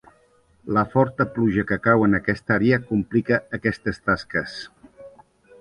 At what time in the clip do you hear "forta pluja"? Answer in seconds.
0.93-1.65